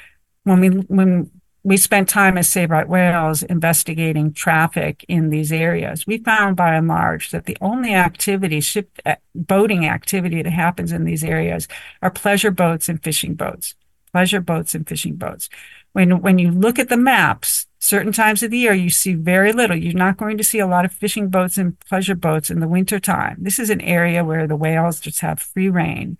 when 0.45 0.61
we 0.61 0.69
when 0.69 1.31
we 1.63 1.77
spent 1.77 2.09
time 2.09 2.39
as 2.39 2.49
Save 2.49 2.71
Right 2.71 2.89
Whales 2.89 3.43
investigating 3.43 4.33
traffic 4.33 5.05
in 5.09 5.31
these 5.31 5.53
areas. 5.53 6.07
We 6.07 6.19
found 6.19 6.57
by 6.57 6.75
and 6.75 6.89
large 6.89 7.31
that 7.31 7.45
the 7.45 7.57
only 7.61 7.95
activity, 7.95 8.61
ship 8.61 8.99
uh, 9.05 9.17
boating 9.35 9.87
activity 9.87 10.43
that 10.43 10.53
happens 10.53 10.91
in 10.93 11.05
these 11.05 11.23
areas 11.23 11.69
are 12.01 12.11
pleasure 12.11 12.51
boats 12.51 12.89
and 12.89 13.03
fishing 13.03 13.35
boats. 13.35 13.75
Pleasure 14.13 14.41
boats 14.41 14.75
and 14.75 14.89
fishing 14.89 15.17
boats. 15.17 15.49
When, 15.93 16.21
when 16.23 16.39
you 16.39 16.51
look 16.51 16.79
at 16.79 16.89
the 16.89 16.97
maps, 16.97 17.67
certain 17.79 18.13
times 18.13 18.43
of 18.43 18.51
the 18.51 18.59
year, 18.59 18.75
you 18.75 18.91
see 18.91 19.15
very 19.15 19.53
little. 19.53 19.77
You're 19.77 19.95
not 19.95 20.17
going 20.17 20.39
to 20.39 20.45
see 20.45 20.61
a 20.61 20.67
lot 20.67 20.85
of 20.85 20.93
fishing 20.93 21.29
boats 21.29 21.59
and 21.59 21.79
pleasure 21.81 22.15
boats 22.15 22.51
in 22.51 22.61
the 22.61 22.69
winter 22.69 23.01
time. 23.01 23.37
This 23.41 23.59
is 23.59 23.71
an 23.71 23.81
area 23.81 24.25
where 24.25 24.47
the 24.47 24.57
whales 24.57 25.01
just 25.01 25.21
have 25.21 25.41
free 25.41 25.69
reign. 25.69 26.17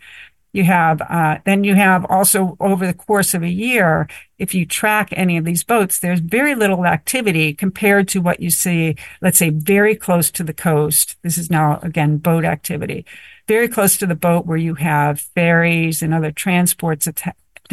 You 0.53 0.65
have, 0.65 1.01
uh, 1.03 1.39
then 1.45 1.63
you 1.63 1.77
have 1.77 2.05
also 2.07 2.57
over 2.59 2.87
the 2.87 2.95
course 2.95 3.35
of 3.35 3.43
a 3.43 3.49
year, 3.49 4.09
if 4.39 4.53
you 4.53 4.67
track 4.67 5.11
any 5.13 5.37
of 5.37 5.45
these 5.45 5.63
boats, 5.63 5.99
there's 5.99 6.21
very 6.21 6.55
little 6.55 6.87
activity 6.87 7.55
compared 7.55 8.09
to 8.09 8.21
what 8.21 8.41
you 8.41 8.51
see, 8.51 8.97
let's 9.23 9.39
say, 9.39 9.51
very 9.51 9.95
close 9.95 10.31
to 10.33 10.43
the 10.43 10.55
coast. 10.55 11.17
This 11.23 11.39
is 11.39 11.51
now, 11.51 11.79
again, 11.83 12.19
boat 12.19 12.45
activity. 12.45 13.07
Very 13.47 13.69
close 13.69 13.97
to 13.99 14.07
the 14.07 14.17
boat 14.17 14.47
where 14.47 14.57
you 14.57 14.75
have 14.75 15.21
ferries 15.21 16.03
and 16.03 16.13
other 16.13 16.33
transports 16.33 17.07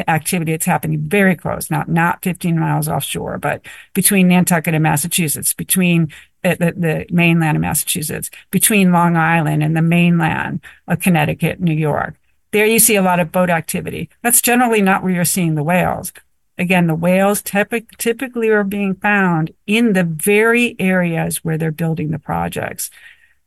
activity 0.07 0.51
that's 0.51 0.65
happening 0.65 0.99
very 0.99 1.35
close, 1.35 1.71
not, 1.71 1.89
not 1.89 2.23
15 2.23 2.59
miles 2.59 2.87
offshore, 2.87 3.39
but 3.39 3.65
between 3.93 4.27
Nantucket 4.27 4.75
and 4.75 4.83
Massachusetts, 4.83 5.53
between 5.53 6.13
the, 6.43 6.55
the, 6.59 6.73
the 6.77 7.05
mainland 7.09 7.57
of 7.57 7.61
Massachusetts, 7.61 8.29
between 8.51 8.91
Long 8.91 9.17
Island 9.17 9.63
and 9.63 9.75
the 9.75 9.81
mainland 9.81 10.61
of 10.87 10.99
Connecticut, 10.99 11.59
New 11.59 11.73
York 11.73 12.15
there 12.57 12.65
you 12.65 12.79
see 12.79 12.95
a 12.95 13.03
lot 13.03 13.19
of 13.19 13.31
boat 13.31 13.51
activity. 13.51 14.09
That's 14.23 14.41
generally 14.41 14.81
not 14.81 15.03
where 15.03 15.13
you're 15.13 15.25
seeing 15.25 15.53
the 15.53 15.63
whales. 15.63 16.11
Again, 16.57 16.87
the 16.87 16.95
whales 16.95 17.43
typic, 17.43 17.95
typically 17.99 18.49
are 18.49 18.63
being 18.63 18.95
found 18.95 19.51
in 19.67 19.93
the 19.93 20.03
very 20.03 20.75
areas 20.79 21.43
where 21.43 21.55
they're 21.59 21.71
building 21.71 22.09
the 22.09 22.17
projects. 22.17 22.89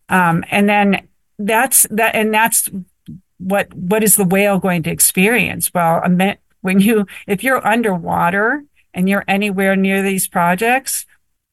Um, 0.09 0.45
and 0.49 0.69
then 0.69 1.09
that's 1.41 1.89
that, 1.91 2.15
and 2.15 2.33
that's 2.33 2.71
what, 3.39 3.75
what 3.75 4.05
is 4.05 4.15
the 4.15 4.25
whale 4.25 4.61
going 4.61 4.85
to 4.85 4.93
experience? 4.93 5.75
Well, 5.75 6.03
when 6.61 6.79
you, 6.79 7.05
if 7.27 7.43
you're 7.43 7.67
underwater 7.67 8.63
and 8.95 9.09
you're 9.09 9.25
anywhere 9.27 9.75
near 9.75 10.03
these 10.05 10.29
projects, 10.29 11.05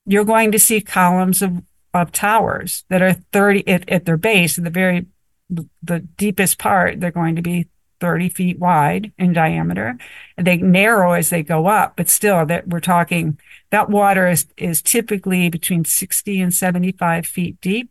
you're 0.06 0.26
going 0.26 0.52
to 0.52 0.60
see 0.60 0.80
columns 0.80 1.42
of, 1.42 1.64
of 1.92 2.12
towers 2.12 2.84
that 2.90 3.02
are 3.02 3.14
30 3.14 3.68
at, 3.68 3.90
at 3.90 4.06
their 4.06 4.18
base, 4.18 4.60
at 4.60 4.64
the 4.64 4.70
very 4.70 5.08
the 5.50 6.00
deepest 6.00 6.58
part, 6.58 7.00
they're 7.00 7.12
going 7.12 7.36
to 7.36 7.42
be 7.42 7.68
30 8.00 8.30
feet 8.30 8.60
wide 8.60 9.12
in 9.18 9.34
diameter. 9.34 9.98
And 10.38 10.46
they 10.46 10.58
narrow 10.58 11.14
as 11.14 11.30
they 11.30 11.44
go 11.44 11.68
up, 11.68 11.96
but 11.96 12.10
still 12.10 12.46
that 12.46 12.68
we're 12.68 12.80
talking 12.80 13.40
that 13.70 13.90
water 13.90 14.28
is, 14.28 14.46
is 14.58 14.82
typically 14.82 15.50
between 15.50 15.84
60 15.86 16.42
and 16.42 16.54
75 16.54 17.26
feet 17.26 17.60
deep. 17.62 17.90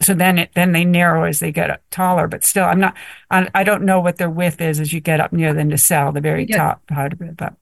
So 0.00 0.14
then 0.14 0.38
it, 0.38 0.50
then 0.54 0.72
they 0.72 0.84
narrow 0.84 1.24
as 1.24 1.40
they 1.40 1.50
get 1.50 1.82
taller, 1.90 2.28
but 2.28 2.44
still 2.44 2.64
I'm 2.64 2.78
not, 2.78 2.94
I, 3.30 3.48
I 3.54 3.64
don't 3.64 3.82
know 3.82 4.00
what 4.00 4.16
their 4.16 4.30
width 4.30 4.60
is 4.60 4.78
as 4.78 4.92
you 4.92 5.00
get 5.00 5.20
up 5.20 5.32
near 5.32 5.52
the 5.52 5.64
nacelle, 5.64 6.12
the 6.12 6.20
very 6.20 6.46
yeah. 6.46 6.56
top 6.56 6.86
part 6.86 7.12
of 7.12 7.20
it, 7.20 7.36
but 7.36 7.54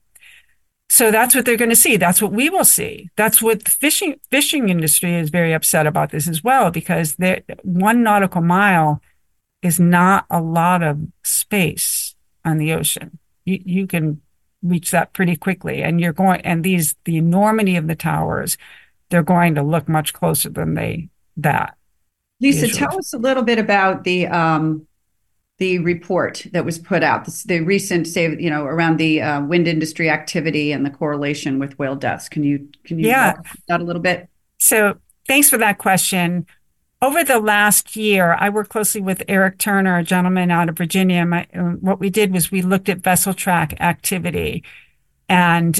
so 0.97 1.11
that's 1.11 1.35
what 1.35 1.45
they're 1.45 1.57
going 1.57 1.69
to 1.69 1.75
see. 1.75 1.95
That's 1.95 2.23
what 2.23 2.31
we 2.31 2.49
will 2.49 2.65
see. 2.65 3.11
That's 3.17 3.39
what 3.39 3.65
the 3.65 3.69
fishing 3.69 4.19
fishing 4.31 4.69
industry 4.69 5.13
is 5.13 5.29
very 5.29 5.53
upset 5.53 5.85
about 5.85 6.09
this 6.09 6.27
as 6.27 6.43
well 6.43 6.71
because 6.71 7.15
one 7.61 8.01
nautical 8.01 8.41
mile 8.41 8.99
is 9.61 9.79
not 9.79 10.25
a 10.31 10.41
lot 10.41 10.81
of 10.81 10.99
space 11.23 12.15
on 12.43 12.57
the 12.57 12.73
ocean. 12.73 13.19
You 13.45 13.61
you 13.63 13.85
can 13.85 14.21
reach 14.63 14.89
that 14.89 15.13
pretty 15.13 15.35
quickly, 15.35 15.83
and 15.83 16.01
you're 16.01 16.13
going 16.13 16.41
and 16.41 16.63
these 16.63 16.95
the 17.05 17.17
enormity 17.17 17.75
of 17.75 17.85
the 17.85 17.95
towers, 17.95 18.57
they're 19.11 19.21
going 19.21 19.53
to 19.53 19.61
look 19.61 19.87
much 19.87 20.13
closer 20.13 20.49
than 20.49 20.73
they 20.73 21.09
that. 21.35 21.77
Lisa, 22.41 22.65
usually. 22.65 22.87
tell 22.87 22.97
us 22.97 23.13
a 23.13 23.19
little 23.19 23.43
bit 23.43 23.59
about 23.59 24.03
the 24.03 24.25
um, 24.25 24.86
the 25.57 25.79
report 25.79 26.45
that 26.51 26.65
was 26.65 26.77
put 26.77 27.03
out, 27.03 27.25
the, 27.25 27.43
the 27.47 27.59
recent, 27.61 28.07
say, 28.07 28.35
you 28.37 28.49
know, 28.49 28.65
around 28.65 28.97
the 28.97 29.21
uh, 29.21 29.41
wind 29.41 29.67
industry 29.67 30.09
activity 30.09 30.71
and 30.71 30.85
the 30.85 30.89
correlation 30.89 31.57
with 31.57 31.77
whale 31.79 31.95
deaths. 31.95 32.29
Can 32.29 32.43
you 32.43 32.69
can 32.83 32.99
you 32.99 33.07
yeah. 33.07 33.35
that 33.67 33.81
a 33.81 33.83
little 33.83 34.01
bit? 34.01 34.29
So, 34.59 34.97
thanks 35.27 35.49
for 35.49 35.57
that 35.57 35.79
question. 35.79 36.45
Over 37.01 37.23
the 37.23 37.39
last 37.39 37.95
year, 37.95 38.35
I 38.39 38.49
worked 38.49 38.71
closely 38.71 39.01
with 39.01 39.21
Eric 39.27 39.59
Turner, 39.59 39.97
a 39.97 40.03
gentleman 40.03 40.49
out 40.49 40.69
of 40.69 40.77
Virginia. 40.77 41.25
My, 41.25 41.47
what 41.53 41.99
we 41.99 42.09
did 42.09 42.33
was 42.33 42.51
we 42.51 42.61
looked 42.61 42.89
at 42.89 42.99
vessel 42.99 43.33
track 43.33 43.79
activity, 43.79 44.63
and 45.29 45.79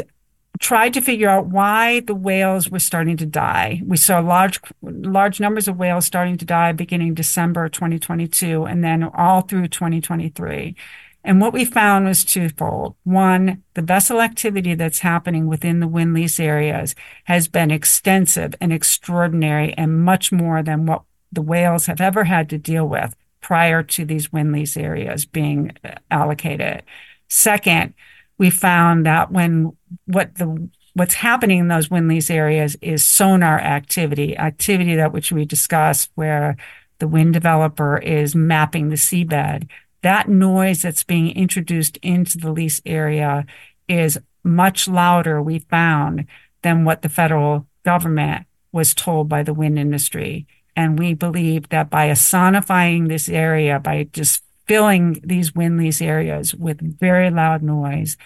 tried 0.60 0.94
to 0.94 1.02
figure 1.02 1.30
out 1.30 1.48
why 1.48 2.02
the 2.02 2.16
whales 2.16 2.70
were 2.70 2.80
starting 2.80 3.18
to 3.18 3.26
die. 3.26 3.82
We 3.86 3.98
saw 3.98 4.20
large, 4.20 4.60
large 4.82 5.40
numbers 5.40 5.68
of 5.68 5.78
whales 5.78 6.06
starting 6.06 6.38
to 6.38 6.46
die 6.46 6.72
beginning 6.72 7.14
December 7.14 7.70
2022 7.70 8.66
and 8.66 8.84
then 8.84 9.04
all 9.04 9.42
through 9.42 9.68
2023. 9.68 10.76
And 11.24 11.42
what 11.42 11.52
we 11.52 11.66
found 11.66 12.06
was 12.06 12.24
twofold. 12.24 12.96
One, 13.04 13.64
the 13.74 13.82
vessel 13.82 14.22
activity 14.22 14.76
that's 14.76 15.00
happening 15.00 15.48
within 15.48 15.82
the 15.82 15.88
wind 15.88 16.14
lease 16.14 16.40
areas 16.40 16.96
has 17.26 17.50
been 17.50 17.70
extensive 17.70 18.56
and 18.62 18.72
extraordinary 18.72 19.74
and 19.74 20.04
much 20.04 20.32
more 20.32 20.64
than 20.64 20.86
what 20.86 21.04
the 21.32 21.42
whales 21.42 21.88
have 21.88 22.00
ever 22.00 22.24
had 22.24 22.50
to 22.50 22.58
deal 22.58 22.88
with 22.88 23.14
prior 23.42 23.84
to 23.84 24.06
these 24.06 24.32
wind 24.32 24.54
lease 24.54 24.78
areas 24.78 25.26
being 25.26 25.72
uh, 25.84 25.96
allocated. 26.10 26.84
Second, 27.28 27.94
we 28.38 28.50
found 28.50 29.06
that 29.06 29.32
when 29.32 29.75
what 30.06 30.36
the 30.36 30.70
what's 30.94 31.15
happening 31.15 31.60
in 31.60 31.67
those 31.67 31.91
wind 31.91 32.08
lease 32.08 32.29
areas 32.29 32.75
is 32.82 33.06
sonar 33.06 33.60
activity, 33.60 34.36
activity 34.36 34.96
that 34.96 35.13
which 35.13 35.32
we 35.32 35.46
discussed 35.46 36.10
where 36.15 36.58
the 37.00 37.08
wind 37.08 37.34
developer 37.34 37.98
is 37.98 38.36
mapping 38.36 38.89
the 38.89 38.96
seabed. 38.96 39.70
That 40.01 40.27
noise 40.27 40.82
that's 40.82 41.03
being 41.03 41.29
introduced 41.36 41.98
into 41.98 42.39
the 42.39 42.51
lease 42.51 42.82
area 42.84 43.46
is 43.88 44.17
much 44.44 44.88
louder, 44.88 45.41
we 45.41 45.60
found, 45.60 46.25
than 46.63 46.84
what 46.84 47.03
the 47.03 47.10
federal 47.10 47.67
government 47.84 48.48
was 48.72 48.96
told 48.96 49.29
by 49.29 49.44
the 49.44 49.53
wind 49.53 49.77
industry. 49.77 50.48
And 50.75 50.98
we 50.98 51.13
believe 51.13 51.70
that 51.70 51.89
by 51.89 52.10
sonifying 52.10 53.08
this 53.08 53.29
area, 53.29 53.79
by 53.79 54.08
just 54.12 54.44
filling 54.68 55.22
these 55.24 55.56
wind 55.56 55.78
lease 55.78 56.02
areas 56.02 56.54
with 56.54 57.00
very 57.00 57.30
loud 57.30 57.64
noise, 57.64 58.18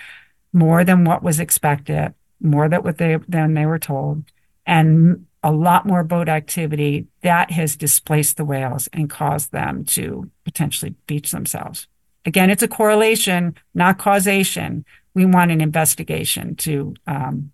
more 0.54 0.84
than 0.84 1.06
what 1.06 1.24
was 1.24 1.40
expected, 1.40 2.14
more 2.40 2.68
than 2.68 2.84
what 2.84 2.98
they 2.98 3.18
than 3.28 3.54
they 3.54 3.66
were 3.66 3.80
told, 3.80 4.24
and 4.66 5.26
a 5.44 5.52
lot 5.52 5.86
more 5.88 6.04
boat 6.04 6.30
activity 6.30 7.08
that 7.24 7.52
has 7.52 7.76
displaced 7.76 8.38
the 8.38 8.46
whales 8.46 8.88
and 8.94 9.10
caused 9.10 9.52
them 9.52 9.84
to 9.84 10.30
potentially 10.44 10.94
beach 11.08 11.32
themselves. 11.32 11.88
Again, 12.26 12.52
it's 12.52 12.62
a 12.62 12.68
correlation, 12.68 13.56
not 13.74 13.98
causation. 13.98 14.86
We 15.16 15.26
want 15.26 15.52
an 15.52 15.60
investigation 15.60 16.56
to 16.58 16.94
um, 17.08 17.52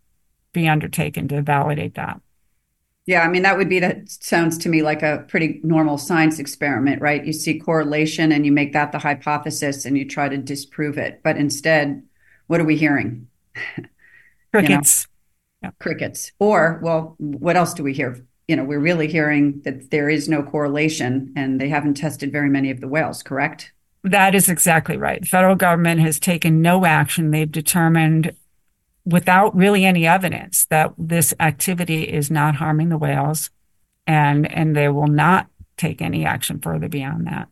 be 0.52 0.68
undertaken 0.68 1.30
to 1.30 1.42
validate 1.42 1.96
that. 1.96 2.20
Yeah, 3.08 3.22
I 3.22 3.30
mean 3.30 3.44
that 3.44 3.58
would 3.58 3.70
be 3.70 3.80
that 3.80 4.10
sounds 4.10 4.58
to 4.60 4.70
me 4.70 4.84
like 4.84 5.02
a 5.02 5.26
pretty 5.30 5.62
normal 5.64 5.98
science 5.98 6.40
experiment, 6.40 7.02
right? 7.02 7.26
You 7.26 7.32
see 7.32 7.58
correlation 7.58 8.34
and 8.34 8.46
you 8.46 8.52
make 8.52 8.74
that 8.74 8.92
the 8.92 9.00
hypothesis 9.00 9.86
and 9.86 9.98
you 9.98 10.06
try 10.06 10.28
to 10.28 10.38
disprove 10.38 10.98
it. 10.98 11.22
But 11.24 11.38
instead, 11.38 12.04
what 12.48 12.60
are 12.60 12.66
we 12.66 12.76
hearing? 12.76 13.30
Crickets. 14.52 15.08
you 15.62 15.70
know, 15.70 15.74
Crickets. 15.80 16.34
Or, 16.40 16.82
well, 16.84 17.16
what 17.18 17.56
else 17.56 17.74
do 17.74 17.82
we 17.82 17.94
hear? 17.94 18.26
You 18.50 18.58
know, 18.58 18.66
we're 18.66 18.80
really 18.80 19.08
hearing 19.08 19.62
that 19.64 19.90
there 19.90 20.10
is 20.10 20.28
no 20.28 20.44
correlation 20.44 21.34
and 21.38 21.62
they 21.62 21.70
haven't 21.70 21.96
tested 21.96 22.34
very 22.34 22.50
many 22.50 22.72
of 22.72 22.82
the 22.82 22.90
whales, 22.90 23.24
correct? 23.24 23.72
That 24.04 24.36
is 24.36 24.50
exactly 24.50 24.98
right. 24.98 25.22
The 25.22 25.28
federal 25.28 25.56
government 25.56 26.02
has 26.02 26.20
taken 26.20 26.62
no 26.62 26.86
action. 26.86 27.32
They've 27.32 27.52
determined 27.52 28.36
without 29.08 29.56
really 29.56 29.86
any 29.86 30.06
evidence 30.06 30.66
that 30.66 30.94
this 30.98 31.34
activity 31.40 32.04
is 32.04 32.30
not 32.30 32.56
harming 32.56 32.90
the 32.90 32.98
whales 32.98 33.50
and 34.06 34.52
and 34.52 34.76
they 34.76 34.90
will 34.90 35.08
not 35.08 35.48
take 35.78 36.02
any 36.02 36.26
action 36.26 36.60
further 36.60 36.90
beyond 36.90 37.28
that. 37.28 37.48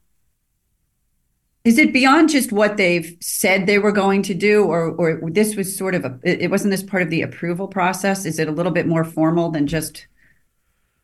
Is 1.63 1.77
it 1.77 1.93
beyond 1.93 2.29
just 2.29 2.51
what 2.51 2.77
they've 2.77 3.15
said 3.21 3.65
they 3.65 3.79
were 3.79 3.91
going 3.91 4.21
to 4.23 4.33
do, 4.33 4.65
or 4.65 4.91
or 4.91 5.31
this 5.31 5.55
was 5.55 5.75
sort 5.75 5.95
of 5.95 6.05
a 6.05 6.19
it 6.23 6.51
wasn't 6.51 6.71
this 6.71 6.83
part 6.83 7.03
of 7.03 7.09
the 7.09 7.21
approval 7.21 7.67
process? 7.67 8.25
Is 8.25 8.37
it 8.37 8.47
a 8.47 8.51
little 8.51 8.71
bit 8.71 8.85
more 8.85 9.03
formal 9.03 9.49
than 9.49 9.65
just 9.65 10.07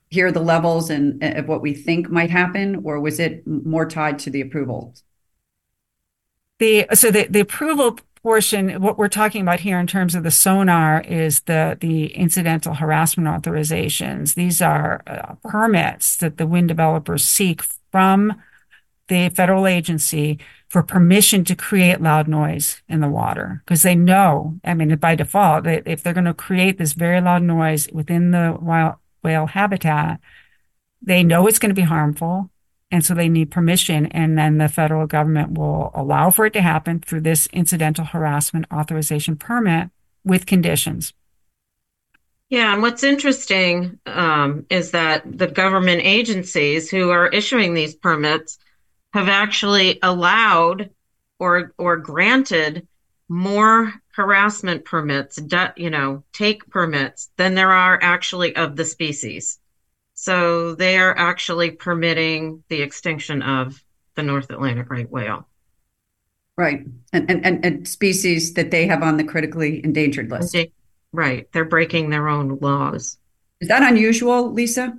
here 0.09 0.27
are 0.27 0.31
the 0.31 0.41
levels 0.41 0.89
and 0.89 1.23
of 1.23 1.47
what 1.47 1.61
we 1.61 1.73
think 1.73 2.09
might 2.09 2.29
happen, 2.29 2.81
or 2.83 2.99
was 2.99 3.19
it 3.19 3.47
more 3.47 3.87
tied 3.87 4.19
to 4.19 4.29
the 4.29 4.41
approval? 4.41 4.93
The 6.59 6.85
so 6.93 7.09
the, 7.09 7.25
the 7.27 7.39
approval 7.39 7.97
portion, 8.23 8.81
what 8.81 8.97
we're 8.97 9.07
talking 9.07 9.41
about 9.41 9.61
here 9.61 9.79
in 9.79 9.87
terms 9.87 10.15
of 10.15 10.23
the 10.23 10.31
sonar 10.31 11.01
is 11.01 11.41
the, 11.41 11.77
the 11.79 12.07
incidental 12.13 12.75
harassment 12.75 13.27
authorizations. 13.27 14.35
These 14.35 14.61
are 14.61 15.01
uh, 15.07 15.35
permits 15.43 16.15
that 16.17 16.37
the 16.37 16.47
wind 16.47 16.67
developers 16.67 17.23
seek 17.23 17.63
from 17.91 18.41
the 19.07 19.29
federal 19.29 19.67
agency 19.67 20.39
for 20.69 20.81
permission 20.81 21.43
to 21.43 21.55
create 21.55 21.99
loud 21.99 22.27
noise 22.27 22.81
in 22.87 23.01
the 23.01 23.09
water 23.09 23.61
because 23.65 23.81
they 23.81 23.95
know, 23.95 24.57
I 24.63 24.73
mean, 24.73 24.95
by 24.95 25.15
default, 25.15 25.67
if 25.67 26.01
they're 26.01 26.13
going 26.13 26.25
to 26.25 26.33
create 26.33 26.77
this 26.77 26.93
very 26.93 27.19
loud 27.19 27.43
noise 27.43 27.89
within 27.91 28.31
the 28.31 28.57
wild 28.61 28.95
whale 29.21 29.47
habitat, 29.47 30.21
they 31.01 31.23
know 31.23 31.47
it's 31.47 31.59
going 31.59 31.71
to 31.71 31.81
be 31.81 31.81
harmful. 31.81 32.49
And 32.91 33.05
so 33.05 33.13
they 33.13 33.29
need 33.29 33.51
permission. 33.51 34.07
And 34.07 34.37
then 34.37 34.57
the 34.57 34.67
federal 34.67 35.07
government 35.07 35.57
will 35.57 35.91
allow 35.95 36.29
for 36.29 36.45
it 36.45 36.53
to 36.53 36.61
happen 36.61 36.99
through 36.99 37.21
this 37.21 37.47
incidental 37.53 38.05
harassment 38.05 38.65
authorization 38.71 39.37
permit 39.37 39.89
with 40.23 40.45
conditions. 40.45 41.13
Yeah, 42.49 42.73
and 42.73 42.81
what's 42.81 43.03
interesting 43.03 43.97
um, 44.05 44.65
is 44.69 44.91
that 44.91 45.23
the 45.25 45.47
government 45.47 46.01
agencies 46.03 46.89
who 46.89 47.09
are 47.09 47.29
issuing 47.29 47.73
these 47.73 47.95
permits 47.95 48.59
have 49.13 49.29
actually 49.29 49.99
allowed 50.03 50.89
or 51.39 51.73
or 51.77 51.95
granted 51.95 52.87
more 53.29 53.93
harassment 54.13 54.83
permits, 54.83 55.39
you 55.77 55.89
know, 55.89 56.23
take 56.33 56.69
permits 56.69 57.29
than 57.37 57.55
there 57.55 57.71
are 57.71 57.97
actually 58.01 58.53
of 58.57 58.75
the 58.75 58.83
species. 58.83 59.57
So 60.21 60.75
they 60.75 60.99
are 60.99 61.17
actually 61.17 61.71
permitting 61.71 62.63
the 62.69 62.83
extinction 62.83 63.41
of 63.41 63.83
the 64.13 64.21
North 64.21 64.51
Atlantic 64.51 64.91
right 64.91 65.09
whale. 65.09 65.47
Right. 66.55 66.85
And, 67.11 67.43
and, 67.43 67.65
and 67.65 67.87
species 67.87 68.53
that 68.53 68.69
they 68.69 68.85
have 68.85 69.01
on 69.01 69.17
the 69.17 69.23
critically 69.23 69.83
endangered 69.83 70.29
list. 70.29 70.55
Right. 71.11 71.51
They're 71.51 71.65
breaking 71.65 72.11
their 72.11 72.27
own 72.27 72.59
laws. 72.61 73.17
Is 73.61 73.69
that 73.69 73.81
unusual, 73.81 74.51
Lisa? 74.51 74.95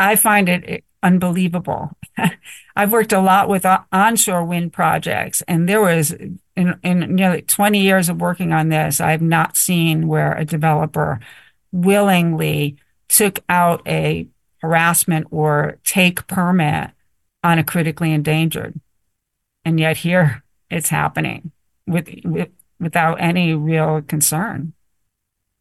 I 0.00 0.16
find 0.16 0.48
it 0.48 0.82
unbelievable. 1.04 1.96
I've 2.76 2.90
worked 2.90 3.12
a 3.12 3.20
lot 3.20 3.48
with 3.48 3.64
onshore 3.92 4.44
wind 4.44 4.72
projects, 4.72 5.40
and 5.46 5.68
there 5.68 5.80
was 5.80 6.10
in, 6.10 6.74
in 6.82 7.14
nearly 7.14 7.42
20 7.42 7.80
years 7.80 8.08
of 8.08 8.20
working 8.20 8.52
on 8.52 8.70
this, 8.70 9.00
I've 9.00 9.22
not 9.22 9.56
seen 9.56 10.08
where 10.08 10.32
a 10.32 10.44
developer 10.44 11.20
willingly 11.70 12.78
took 13.08 13.40
out 13.48 13.82
a 13.86 14.28
harassment 14.58 15.26
or 15.30 15.78
take 15.84 16.26
permit 16.26 16.90
on 17.44 17.58
a 17.58 17.64
critically 17.64 18.12
endangered. 18.12 18.78
And 19.64 19.78
yet 19.78 19.98
here 19.98 20.42
it's 20.70 20.88
happening 20.88 21.52
with, 21.86 22.08
with 22.24 22.48
without 22.78 23.20
any 23.20 23.54
real 23.54 24.02
concern 24.02 24.72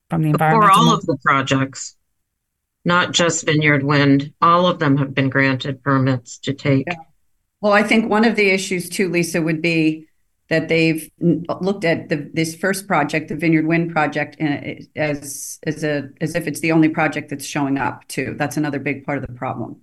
from 0.10 0.22
the 0.22 0.30
environment. 0.30 0.72
For 0.72 0.78
all 0.78 0.94
of 0.94 1.06
the 1.06 1.18
projects, 1.24 1.96
not 2.84 3.12
just 3.12 3.46
Vineyard 3.46 3.84
Wind, 3.84 4.34
all 4.42 4.68
of 4.68 4.80
them 4.80 4.98
have 4.98 5.14
been 5.14 5.30
granted 5.30 5.82
permits 5.82 6.38
to 6.40 6.54
take. 6.54 6.86
Yeah. 6.88 6.98
Well, 7.62 7.74
I 7.74 7.84
think 7.84 8.10
one 8.10 8.26
of 8.26 8.36
the 8.36 8.50
issues 8.50 8.90
too, 8.90 9.10
Lisa, 9.10 9.42
would 9.42 9.62
be 9.62 10.08
that 10.48 10.68
they've 10.68 11.10
looked 11.20 11.86
at 11.86 12.10
the, 12.10 12.30
this 12.34 12.56
first 12.56 12.88
project, 12.88 13.30
the 13.30 13.36
Vineyard 13.36 13.66
Wind 13.66 13.92
project, 13.92 14.40
as 14.96 15.60
as 15.64 15.84
a 15.84 16.10
as 16.22 16.36
if 16.36 16.48
it's 16.48 16.60
the 16.60 16.72
only 16.72 16.90
project 16.90 17.30
that's 17.30 17.46
showing 17.46 17.78
up. 17.78 18.08
Too, 18.08 18.36
that's 18.38 18.58
another 18.58 18.80
big 18.80 19.06
part 19.06 19.18
of 19.18 19.26
the 19.26 19.34
problem, 19.34 19.82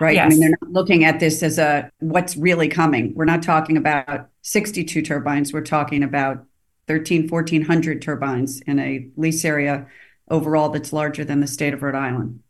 right? 0.00 0.14
Yes. 0.14 0.26
I 0.26 0.28
mean, 0.28 0.40
they're 0.40 0.58
not 0.62 0.70
looking 0.70 1.04
at 1.04 1.20
this 1.20 1.42
as 1.42 1.58
a 1.58 1.90
what's 2.00 2.36
really 2.36 2.68
coming. 2.68 3.12
We're 3.14 3.26
not 3.26 3.42
talking 3.42 3.76
about 3.76 4.28
62 4.42 5.02
turbines. 5.02 5.52
We're 5.52 5.60
talking 5.60 6.02
about 6.02 6.44
13, 6.88 7.28
1400 7.28 8.00
turbines 8.00 8.60
in 8.62 8.78
a 8.78 9.08
lease 9.16 9.44
area 9.44 9.86
overall 10.30 10.70
that's 10.70 10.92
larger 10.92 11.24
than 11.24 11.40
the 11.40 11.46
state 11.46 11.74
of 11.74 11.82
Rhode 11.82 11.94
Island. 11.94 12.40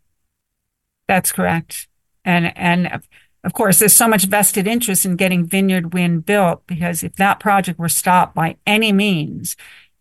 That's 1.09 1.33
correct, 1.33 1.89
and 2.25 2.57
and 2.57 3.03
of 3.45 3.53
course, 3.53 3.79
there's 3.79 3.93
so 3.93 4.09
much 4.09 4.25
vested 4.25 4.67
interest 4.67 5.05
in 5.05 5.17
getting 5.17 5.45
Vineyard 5.45 5.93
Wind 5.93 6.25
built 6.25 6.67
because 6.67 7.03
if 7.03 7.17
that 7.17 7.41
project 7.41 7.79
were 7.79 7.89
stopped 7.89 8.35
by 8.35 8.57
any 8.67 8.91
means, 8.91 9.57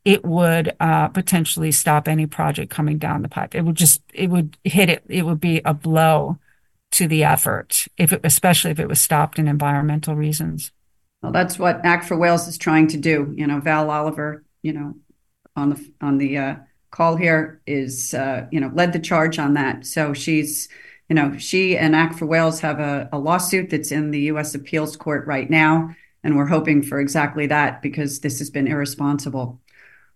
it 0.06 0.24
would 0.24 0.76
uh, 0.80 1.10
potentially 1.10 1.72
stop 1.72 2.08
any 2.08 2.26
project 2.26 2.72
coming 2.72 2.98
down 2.98 3.22
the 3.22 3.30
pipe. 3.30 3.54
It 3.54 3.62
would 3.62 3.76
just, 3.76 4.02
it 4.14 4.30
would 4.30 4.58
hit 4.64 4.90
it. 4.90 5.04
It 5.08 5.26
would 5.26 5.40
be 5.40 5.62
a 5.66 5.74
blow 5.74 6.40
to 6.92 7.08
the 7.08 7.24
effort, 7.24 7.86
if 7.98 8.14
it, 8.14 8.22
especially 8.24 8.72
if 8.72 8.80
it 8.80 8.88
was 8.88 9.02
stopped 9.02 9.40
in 9.40 9.48
environmental 9.48 10.16
reasons. 10.16 10.72
Well, 11.22 11.32
that's 11.32 11.58
what 11.58 11.86
ACK 11.86 12.04
for 12.04 12.18
Whales 12.18 12.48
is 12.48 12.58
trying 12.58 12.88
to 12.88 12.98
do. 12.98 13.34
You 13.36 13.48
know, 13.48 13.60
Val 13.60 13.90
Oliver, 13.90 14.44
you 14.62 14.74
know, 14.74 14.94
on 15.56 15.70
the 15.70 15.92
on 16.02 16.18
the 16.18 16.38
uh, 16.38 16.56
call 16.92 17.16
here 17.16 17.62
is, 17.66 18.14
uh, 18.14 18.46
you 18.52 18.60
know, 18.60 18.72
led 18.74 18.94
the 18.94 19.00
charge 19.00 19.40
on 19.40 19.54
that. 19.56 19.86
So 19.86 20.14
she's 20.14 20.70
you 21.10 21.16
know, 21.16 21.38
she 21.38 21.78
and 21.78 21.96
ACK 21.96 22.18
for 22.18 22.26
Whales 22.26 22.60
have 22.62 22.80
a, 22.80 23.10
a 23.12 23.20
lawsuit 23.20 23.70
that's 23.70 23.92
in 23.92 24.12
the 24.12 24.22
U.S. 24.22 24.56
Appeals 24.56 24.96
Court 24.96 25.28
right 25.28 25.50
now. 25.50 25.96
And 26.24 26.38
we're 26.38 26.48
hoping 26.48 26.82
for 26.82 27.00
exactly 27.00 27.48
that 27.48 27.82
because 27.82 28.22
this 28.22 28.40
has 28.40 28.50
been 28.50 28.68
irresponsible. 28.68 29.60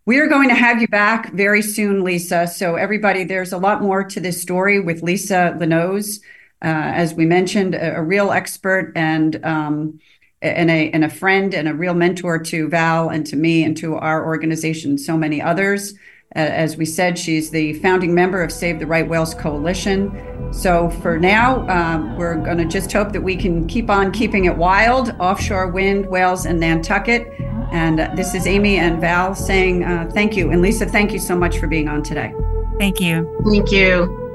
We 0.06 0.20
are 0.20 0.28
going 0.28 0.48
to 0.48 0.56
have 0.56 0.82
you 0.82 0.88
back 0.88 1.34
very 1.34 1.62
soon, 1.62 2.04
Lisa. 2.04 2.48
So, 2.48 2.76
everybody, 2.76 3.26
there's 3.26 3.52
a 3.52 3.58
lot 3.58 3.82
more 3.82 4.06
to 4.06 4.20
this 4.22 4.42
story 4.42 4.80
with 4.80 5.04
Lisa 5.04 5.54
Linowes. 5.58 6.22
Uh, 6.64 6.68
as 6.96 7.14
we 7.14 7.26
mentioned, 7.26 7.76
a, 7.76 7.98
a 7.98 8.02
real 8.02 8.32
expert 8.32 8.94
and 8.96 9.46
um, 9.46 10.00
and 10.42 10.70
a 10.72 10.90
and 10.92 11.04
a 11.04 11.10
friend 11.10 11.54
and 11.54 11.68
a 11.68 11.74
real 11.74 11.94
mentor 11.94 12.40
to 12.40 12.70
Val 12.70 13.10
and 13.10 13.26
to 13.28 13.36
me 13.36 13.64
and 13.64 13.76
to 13.78 13.96
our 13.96 14.26
organization 14.26 14.98
so 14.98 15.18
many 15.18 15.42
others. 15.42 15.94
As 16.34 16.78
we 16.78 16.86
said, 16.86 17.18
she's 17.18 17.52
the 17.52 17.74
founding 17.80 18.14
member 18.14 18.42
of 18.44 18.52
Save 18.52 18.80
the 18.80 18.88
Right 18.88 19.08
Whales 19.08 19.34
Coalition. 19.34 20.37
So 20.52 20.90
for 20.90 21.20
now, 21.20 21.68
um, 21.70 22.16
we're 22.18 22.36
going 22.36 22.58
to 22.58 22.66
just 22.66 22.92
hope 22.92 23.12
that 23.12 23.22
we 23.22 23.36
can 23.36 23.68
keep 23.68 23.90
on 23.90 24.12
keeping 24.12 24.46
it 24.46 24.56
wild, 24.56 25.16
offshore 25.20 25.68
wind, 25.68 26.08
whales, 26.08 26.46
and 26.46 26.60
Nantucket. 26.60 27.28
And 27.72 28.00
uh, 28.00 28.12
this 28.16 28.34
is 28.34 28.48
Amy 28.48 28.78
and 28.78 29.00
Val 29.00 29.36
saying 29.36 29.84
uh, 29.84 30.10
thank 30.14 30.36
you. 30.36 30.52
And 30.52 30.62
Lisa, 30.62 30.86
thank 30.86 31.12
you 31.12 31.20
so 31.20 31.36
much 31.36 31.60
for 31.60 31.68
being 31.68 31.88
on 31.88 32.04
today. 32.04 32.34
Thank 32.80 33.00
you. 33.00 33.42
Thank 33.50 33.72
you. 33.72 34.27